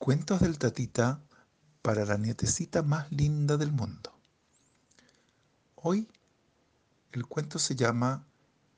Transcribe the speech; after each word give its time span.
Cuentos 0.00 0.40
del 0.40 0.58
tatita 0.58 1.20
para 1.82 2.06
la 2.06 2.16
nietecita 2.16 2.82
más 2.82 3.12
linda 3.12 3.58
del 3.58 3.70
mundo. 3.70 4.18
Hoy 5.74 6.08
el 7.12 7.26
cuento 7.26 7.58
se 7.58 7.76
llama 7.76 8.26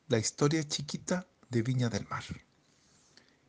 La 0.09 0.19
historia 0.19 0.67
chiquita 0.67 1.29
de 1.49 1.63
Viña 1.63 1.89
del 1.91 2.09
Mar. 2.09 2.25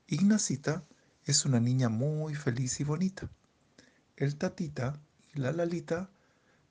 Ignacita 0.06 0.84
es 1.26 1.46
una 1.46 1.60
niña 1.60 1.90
muy 1.90 2.36
feliz 2.36 2.80
y 2.80 2.84
bonita. 2.84 3.28
El 4.18 4.36
tatita 4.36 5.02
y 5.34 5.40
la 5.40 5.52
lalita 5.52 6.12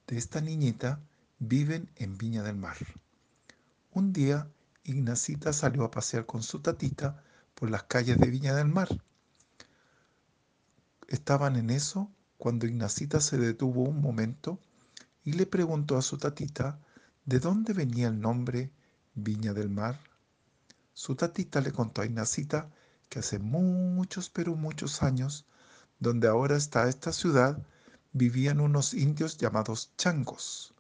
de 0.06 0.18
esta 0.18 0.40
niñita 0.40 1.00
viven 1.40 1.90
en 1.96 2.16
Viña 2.16 2.44
del 2.44 2.54
Mar. 2.54 2.76
Un 3.90 4.12
día 4.12 4.46
Ignacita 4.84 5.52
salió 5.52 5.82
a 5.82 5.90
pasear 5.90 6.26
con 6.26 6.44
su 6.44 6.60
tatita 6.60 7.24
por 7.56 7.70
las 7.70 7.82
calles 7.82 8.18
de 8.18 8.30
Viña 8.30 8.54
del 8.54 8.68
Mar 8.68 9.02
Estaban 11.12 11.57
en 11.57 11.68
eso 11.68 12.11
cuando 12.39 12.66
Ignacita 12.66 13.21
se 13.21 13.36
detuvo 13.36 13.82
un 13.82 14.00
momento 14.00 14.58
y 15.25 15.32
le 15.35 15.44
preguntó 15.44 15.98
a 15.98 16.02
su 16.02 16.16
tatita 16.16 16.80
de 17.26 17.38
dónde 17.38 17.75
venía 17.75 18.08
el 18.08 18.18
nombre 18.18 18.71
Viña 19.12 19.52
del 19.52 19.68
Mar. 19.68 20.00
Su 20.94 21.14
tatita 21.14 21.61
le 21.61 21.71
contó 21.71 22.00
a 22.00 22.07
Ignacita 22.07 22.71
que 23.11 23.18
hace 23.18 23.38
muchos, 23.38 24.30
pero 24.30 24.57
muchos 24.57 25.02
años, 25.02 25.44
donde 26.00 26.29
ahora 26.29 26.57
está 26.57 26.88
esta 26.88 27.13
ciudad, 27.13 27.63
vivían 28.14 28.58
unos 28.58 28.94
indios 28.94 29.36
llamados 29.36 29.93
changos. 29.99 30.72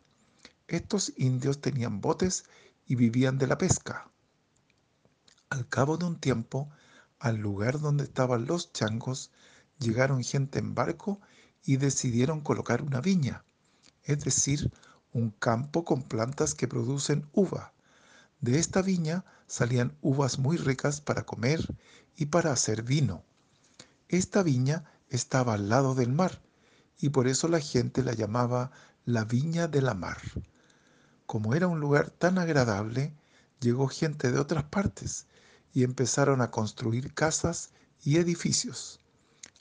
Estos 0.66 1.12
indios 1.18 1.60
tenían 1.60 2.00
botes 2.00 2.44
y 2.86 2.94
vivían 2.94 3.36
de 3.36 3.48
la 3.48 3.58
pesca. 3.58 4.10
Al 5.50 5.68
cabo 5.68 5.98
de 5.98 6.06
un 6.06 6.18
tiempo, 6.18 6.70
al 7.18 7.36
lugar 7.36 7.80
donde 7.80 8.04
estaban 8.04 8.46
los 8.46 8.72
changos, 8.72 9.30
llegaron 9.78 10.22
gente 10.22 10.58
en 10.58 10.74
barco 10.74 11.20
y 11.64 11.76
decidieron 11.76 12.40
colocar 12.40 12.82
una 12.82 13.00
viña, 13.00 13.44
es 14.04 14.24
decir, 14.24 14.72
un 15.12 15.30
campo 15.30 15.84
con 15.84 16.02
plantas 16.02 16.54
que 16.54 16.68
producen 16.68 17.28
uva. 17.32 17.72
De 18.40 18.58
esta 18.58 18.82
viña 18.82 19.24
salían 19.46 19.96
uvas 20.00 20.38
muy 20.38 20.56
ricas 20.56 21.00
para 21.00 21.24
comer 21.24 21.60
y 22.16 22.26
para 22.26 22.52
hacer 22.52 22.82
vino. 22.82 23.22
Esta 24.08 24.42
viña 24.42 24.84
estaba 25.08 25.54
al 25.54 25.68
lado 25.68 25.94
del 25.94 26.12
mar 26.12 26.40
y 26.98 27.10
por 27.10 27.28
eso 27.28 27.48
la 27.48 27.60
gente 27.60 28.02
la 28.02 28.14
llamaba 28.14 28.70
la 29.04 29.24
viña 29.24 29.68
de 29.68 29.82
la 29.82 29.94
mar. 29.94 30.18
Como 31.26 31.54
era 31.54 31.66
un 31.66 31.80
lugar 31.80 32.10
tan 32.10 32.38
agradable, 32.38 33.14
llegó 33.60 33.88
gente 33.88 34.32
de 34.32 34.38
otras 34.38 34.64
partes 34.64 35.26
y 35.72 35.84
empezaron 35.84 36.40
a 36.40 36.50
construir 36.50 37.14
casas 37.14 37.70
y 38.02 38.18
edificios. 38.18 39.01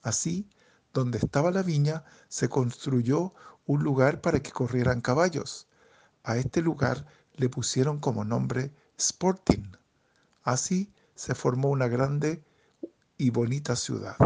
Así, 0.02 0.49
donde 0.94 1.17
estaba 1.17 1.52
la 1.52 1.63
viña, 1.63 2.03
se 2.27 2.49
construyó 2.49 3.33
un 3.66 3.83
lugar 3.83 4.21
para 4.21 4.41
que 4.41 4.52
corrieran 4.52 5.02
caballos. 5.02 5.67
A 6.23 6.38
este 6.38 6.61
lugar 6.61 7.05
le 7.35 7.49
pusieron 7.49 7.99
como 7.99 8.25
nombre 8.25 8.71
Sporting. 8.97 9.71
Así 10.43 10.93
se 11.16 11.35
formó 11.35 11.69
una 11.69 11.88
grande 11.88 12.43
y 13.17 13.30
bonita 13.30 13.75
ciudad. 13.75 14.17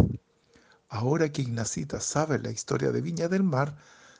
Ahora 0.87 1.31
que 1.31 1.41
Ignacita 1.41 1.99
sabe 1.99 2.39
la 2.39 2.51
historia 2.51 2.91
de 2.91 3.01
Viña 3.01 3.27
del 3.27 3.43
Mar, 3.43 3.75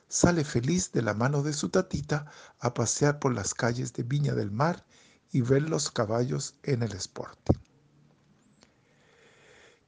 sale 0.08 0.44
feliz 0.44 0.92
de 0.92 1.02
la 1.02 1.14
mano 1.14 1.42
de 1.42 1.52
su 1.52 1.70
tatita 1.70 2.30
a 2.60 2.74
pasear 2.74 3.18
por 3.18 3.34
las 3.34 3.54
calles 3.54 3.92
de 3.94 4.02
Viña 4.02 4.34
del 4.34 4.50
Mar 4.50 4.84
y 5.32 5.40
ver 5.40 5.62
los 5.62 5.90
caballos 5.90 6.54
en 6.62 6.82
el 6.82 6.92
Sporting. 6.92 7.65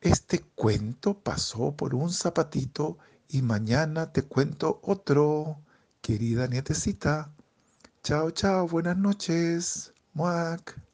Este 0.01 0.41
cuento 0.41 1.19
pasó 1.19 1.75
por 1.77 1.95
un 1.95 2.13
zapatito 2.13 2.99
y 3.29 3.43
mañana 3.43 4.13
te 4.13 4.23
cuento 4.23 4.81
otro, 4.85 5.61
querida 6.01 6.47
nietecita. 6.47 7.33
Chao, 8.05 8.31
chao, 8.31 8.69
buenas 8.69 8.97
noches. 8.97 9.93
Muac. 10.15 10.88